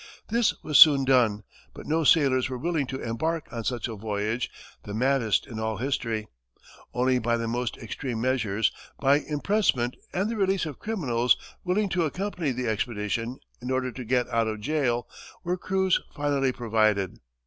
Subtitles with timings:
[0.29, 1.43] This was soon done,
[1.75, 4.49] but no sailors were willing to embark on such a voyage,
[4.81, 6.27] the maddest in all history.
[6.91, 12.05] Only by the most extreme measures, by impressment and the release of criminals willing to
[12.05, 15.07] accompany the expedition in order to get out of jail,
[15.43, 17.19] were crews finally provided.